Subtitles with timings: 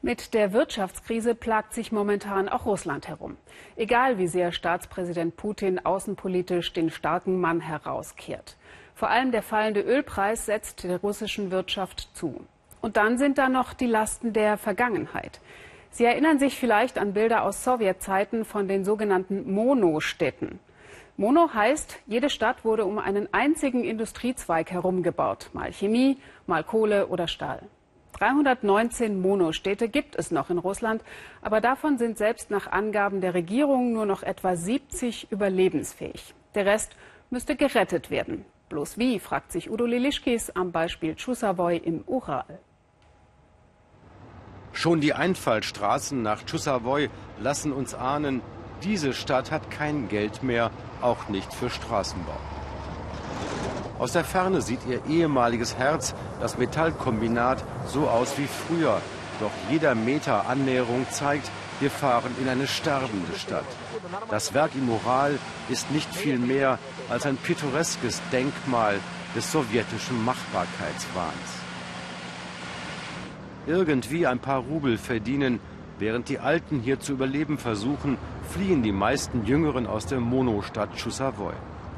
[0.00, 3.36] Mit der Wirtschaftskrise plagt sich momentan auch Russland herum.
[3.74, 8.56] Egal wie sehr Staatspräsident Putin außenpolitisch den starken Mann herauskehrt.
[8.94, 12.44] Vor allem der fallende Ölpreis setzt der russischen Wirtschaft zu.
[12.80, 15.40] Und dann sind da noch die Lasten der Vergangenheit.
[15.90, 20.60] Sie erinnern sich vielleicht an Bilder aus Sowjetzeiten von den sogenannten Monostädten.
[21.16, 27.26] Mono heißt, jede Stadt wurde um einen einzigen Industriezweig herumgebaut, mal Chemie, mal Kohle oder
[27.26, 27.62] Stahl.
[28.18, 31.02] 319 Monostädte gibt es noch in Russland,
[31.40, 36.34] aber davon sind selbst nach Angaben der Regierung nur noch etwa 70 überlebensfähig.
[36.54, 36.96] Der Rest
[37.30, 38.44] müsste gerettet werden.
[38.68, 42.58] Bloß wie, fragt sich Udo Lilischkis am Beispiel Chusavoy im Ural.
[44.72, 47.08] Schon die Einfallstraßen nach Chusavoy
[47.40, 48.42] lassen uns ahnen,
[48.82, 52.57] diese Stadt hat kein Geld mehr, auch nicht für Straßenbau.
[53.98, 59.00] Aus der Ferne sieht ihr ehemaliges Herz, das Metallkombinat, so aus wie früher.
[59.40, 63.64] Doch jeder Meter Annäherung zeigt, wir fahren in eine sterbende Stadt.
[64.30, 65.38] Das Werk im Ural
[65.68, 69.00] ist nicht viel mehr als ein pittoreskes Denkmal
[69.34, 71.34] des sowjetischen Machbarkeitswahns.
[73.66, 75.60] Irgendwie ein paar Rubel verdienen,
[75.98, 78.16] während die Alten hier zu überleben versuchen,
[78.48, 81.54] fliehen die meisten Jüngeren aus der Monostadt Chusavoy.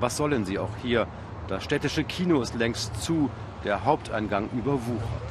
[0.00, 1.06] Was sollen sie auch hier?
[1.48, 3.28] Das städtische Kino ist längst zu,
[3.64, 5.22] der Haupteingang überwuchert.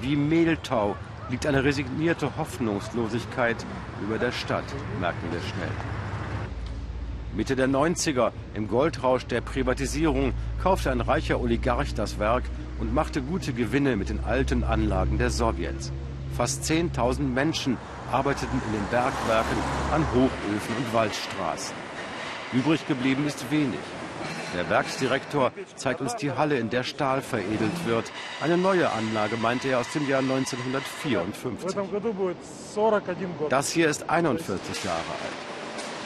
[0.00, 0.96] Wie Mehltau
[1.30, 3.56] liegt eine resignierte Hoffnungslosigkeit
[4.02, 4.64] über der Stadt,
[5.00, 5.72] merken wir schnell.
[7.34, 12.44] Mitte der 90er, im Goldrausch der Privatisierung, kaufte ein reicher Oligarch das Werk
[12.78, 15.92] und machte gute Gewinne mit den alten Anlagen der Sowjets.
[16.36, 17.76] Fast 10.000 Menschen
[18.10, 19.58] arbeiteten in den Bergwerken,
[19.92, 21.74] an Hochöfen und Waldstraßen.
[22.52, 23.80] Übrig geblieben ist wenig.
[24.54, 28.12] Der Werksdirektor zeigt uns die Halle, in der Stahl veredelt wird.
[28.40, 31.76] Eine neue Anlage, meinte er, aus dem Jahr 1954.
[33.48, 35.32] Das hier ist 41 Jahre alt.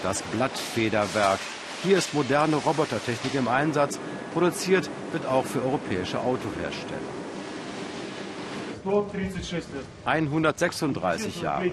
[0.03, 1.41] Das Blattfederwerk.
[1.83, 3.99] Hier ist moderne Robotertechnik im Einsatz.
[4.33, 6.99] Produziert wird auch für europäische Autohersteller.
[10.05, 11.71] 136 Jahre.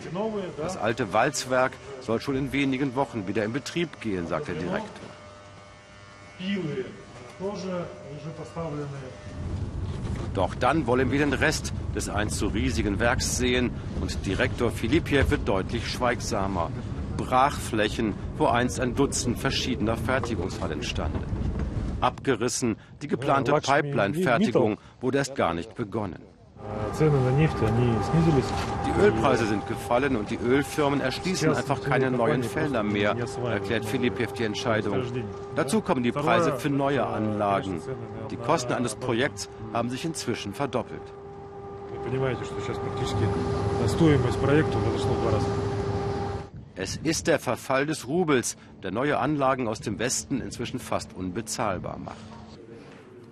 [0.58, 1.72] Das alte Walzwerk
[2.02, 5.05] soll schon in wenigen Wochen wieder in Betrieb gehen, sagt der Direktor.
[10.34, 15.30] Doch dann wollen wir den Rest des einst so riesigen Werks sehen und Direktor Filipjew
[15.30, 16.72] wird deutlich schweigsamer.
[17.18, 21.24] Brachflächen, wo einst ein Dutzend verschiedener Fertigungshallen standen.
[22.02, 26.35] Abgerissen, die geplante Pipeline-Fertigung wurde erst gar nicht begonnen.
[28.86, 33.16] Die Ölpreise sind gefallen und die Ölfirmen erschließen einfach keine neuen Felder mehr,
[33.46, 35.04] erklärt Filipev die Entscheidung.
[35.56, 37.82] Dazu kommen die Preise für neue Anlagen.
[38.32, 41.02] Die Kosten eines Projekts haben sich inzwischen verdoppelt.
[46.78, 51.98] Es ist der Verfall des Rubels, der neue Anlagen aus dem Westen inzwischen fast unbezahlbar
[51.98, 52.18] macht.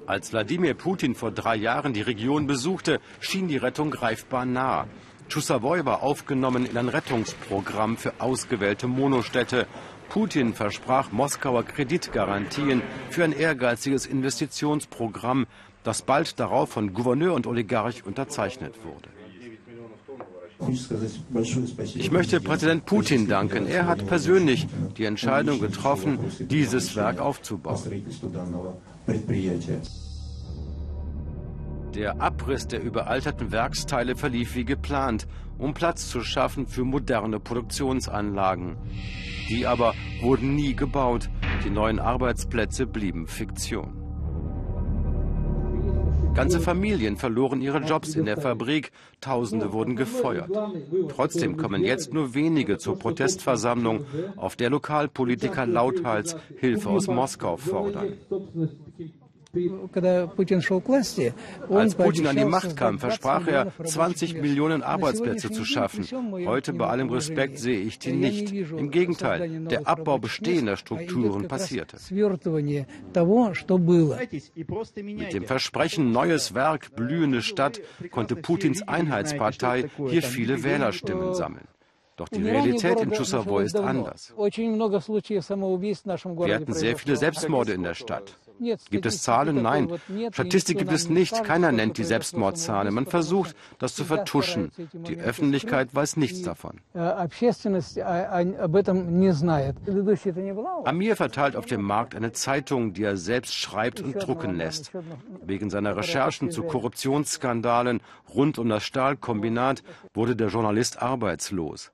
[0.06, 4.88] Als Wladimir Putin vor drei Jahren die Region besuchte, schien die Rettung greifbar nah.
[5.30, 9.66] Chusavoy war aufgenommen in ein Rettungsprogramm für ausgewählte Monostädte.
[10.10, 15.48] Putin versprach Moskauer Kreditgarantien für ein ehrgeiziges Investitionsprogramm,
[15.84, 19.10] das bald darauf von Gouverneur und Oligarch unterzeichnet wurde.
[21.96, 23.68] Ich möchte Präsident Putin danken.
[23.68, 27.82] Er hat persönlich die Entscheidung getroffen, dieses Werk aufzubauen.
[31.96, 35.28] Der Abriss der überalterten Werksteile verlief wie geplant,
[35.58, 38.78] um Platz zu schaffen für moderne Produktionsanlagen.
[39.50, 41.30] Die aber wurden nie gebaut.
[41.64, 44.03] Die neuen Arbeitsplätze blieben Fiktion.
[46.34, 50.50] Ganze Familien verloren ihre Jobs in der Fabrik, Tausende wurden gefeuert.
[51.10, 54.06] Trotzdem kommen jetzt nur wenige zur Protestversammlung,
[54.36, 58.18] auf der Lokalpolitiker lauthals Hilfe aus Moskau fordern.
[61.70, 66.08] Als Putin an die Macht kam, versprach er, 20 Millionen Arbeitsplätze zu schaffen.
[66.48, 68.52] Heute bei allem Respekt sehe ich die nicht.
[68.52, 71.98] Im Gegenteil, der Abbau bestehender Strukturen passierte.
[74.96, 77.80] Mit dem Versprechen neues Werk, blühende Stadt,
[78.10, 81.68] konnte Putins Einheitspartei hier viele Wählerstimmen sammeln.
[82.16, 84.34] Doch die Realität in Chusavoy ist anders.
[84.38, 84.52] Wir
[86.56, 88.38] hatten sehr viele Selbstmorde in der Stadt.
[88.90, 89.62] Gibt es Zahlen?
[89.62, 89.90] Nein.
[90.32, 91.44] Statistik gibt es nicht.
[91.44, 92.94] Keiner nennt die Selbstmordzahlen.
[92.94, 94.72] Man versucht, das zu vertuschen.
[95.08, 96.80] Die Öffentlichkeit weiß nichts davon.
[100.86, 104.92] Amir verteilt auf dem Markt eine Zeitung, die er selbst schreibt und drucken lässt.
[105.46, 108.02] Wegen seiner Recherchen zu Korruptionsskandalen
[108.34, 109.84] rund um das Stahlkombinat
[110.14, 111.92] wurde der Journalist arbeitslos.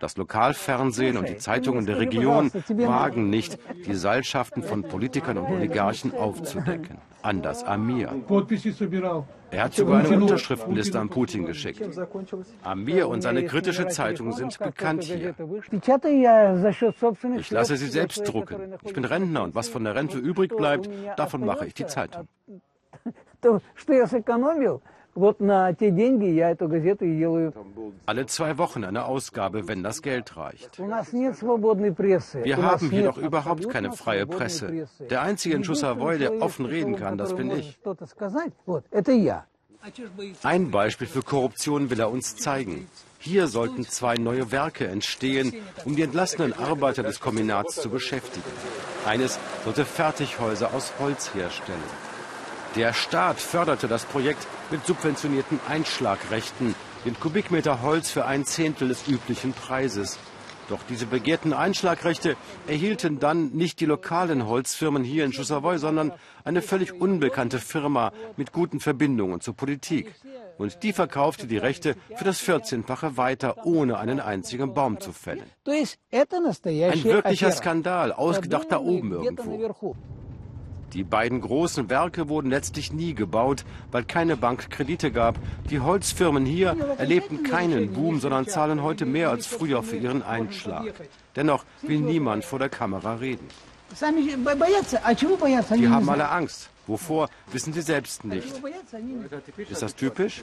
[0.00, 6.05] Das Lokalfernsehen und die Zeitungen der Region wagen nicht, die Seilschaften von Politikern und Oligarchen
[6.14, 6.98] aufzudecken.
[7.22, 8.12] Anders Amir.
[9.50, 11.82] Er hat sogar eine Unterschriftenliste an Putin geschickt.
[12.62, 15.34] Amir und seine kritische Zeitung sind bekannt hier.
[17.36, 18.74] Ich lasse sie selbst drucken.
[18.84, 22.28] Ich bin Rentner und was von der Rente übrig bleibt, davon mache ich die Zeitung.
[28.06, 30.78] Alle zwei Wochen eine Ausgabe, wenn das Geld reicht.
[30.78, 34.86] Wir haben hier doch überhaupt keine freie Presse.
[35.10, 37.78] Der einzige in Chusavoy, der offen reden kann, das bin ich.
[40.42, 42.88] Ein Beispiel für Korruption will er uns zeigen.
[43.18, 45.54] Hier sollten zwei neue Werke entstehen,
[45.84, 48.50] um die entlassenen Arbeiter des Kombinats zu beschäftigen.
[49.06, 51.78] Eines sollte Fertighäuser aus Holz herstellen.
[52.76, 56.74] Der Staat förderte das Projekt mit subventionierten Einschlagrechten,
[57.04, 60.18] den Kubikmeter Holz für ein Zehntel des üblichen Preises.
[60.68, 62.36] Doch diese begehrten Einschlagrechte
[62.66, 66.12] erhielten dann nicht die lokalen Holzfirmen hier in Chusavoy, sondern
[66.44, 70.12] eine völlig unbekannte Firma mit guten Verbindungen zur Politik.
[70.58, 75.44] Und die verkaufte die Rechte für das 14-fache weiter, ohne einen einzigen Baum zu fällen.
[75.66, 79.94] Ein wirklicher Skandal, ausgedacht da oben irgendwo.
[80.96, 85.38] Die beiden großen Werke wurden letztlich nie gebaut, weil keine Bank Kredite gab.
[85.68, 90.94] Die Holzfirmen hier erlebten keinen Boom, sondern zahlen heute mehr als früher für ihren Einschlag.
[91.36, 93.46] Dennoch will niemand vor der Kamera reden.
[93.90, 96.70] Die haben alle Angst.
[96.86, 98.62] Wovor, wissen sie selbst nicht.
[99.68, 100.40] Ist das typisch?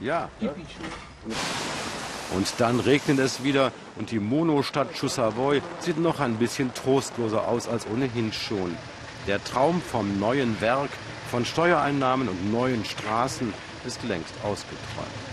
[0.00, 0.28] Ja.
[2.36, 7.68] Und dann regnet es wieder und die Monostadt Chusavoy sieht noch ein bisschen trostloser aus
[7.68, 8.76] als ohnehin schon.
[9.26, 10.90] Der Traum vom neuen Werk,
[11.30, 13.54] von Steuereinnahmen und neuen Straßen
[13.86, 15.31] ist längst ausgeträumt.